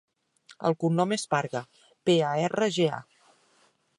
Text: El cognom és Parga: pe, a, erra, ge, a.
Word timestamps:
El 0.69 0.75
cognom 0.83 1.13
és 1.17 1.25
Parga: 1.33 1.61
pe, 2.09 2.17
a, 2.31 2.33
erra, 2.47 2.73
ge, 2.79 2.91
a. 3.01 3.29